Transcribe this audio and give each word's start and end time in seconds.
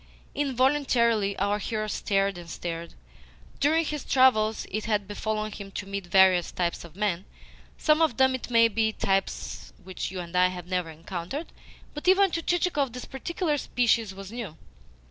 Involuntarily 0.33 1.37
our 1.37 1.59
hero 1.59 1.85
started 1.85 2.39
and 2.39 2.49
stared. 2.49 2.95
During 3.59 3.85
his 3.85 4.03
travels 4.03 4.65
it 4.71 4.85
had 4.85 5.07
befallen 5.07 5.51
him 5.51 5.69
to 5.73 5.85
meet 5.85 6.07
various 6.07 6.51
types 6.51 6.83
of 6.83 6.95
men 6.95 7.25
some 7.77 8.01
of 8.01 8.17
them, 8.17 8.33
it 8.33 8.49
may 8.49 8.67
be, 8.67 8.93
types 8.93 9.73
which 9.83 10.09
you 10.09 10.19
and 10.19 10.35
I 10.35 10.47
have 10.47 10.65
never 10.65 10.89
encountered; 10.89 11.51
but 11.93 12.07
even 12.07 12.31
to 12.31 12.41
Chichikov 12.41 12.93
this 12.93 13.05
particular 13.05 13.59
species 13.59 14.11
was 14.15 14.31
new. 14.31 14.57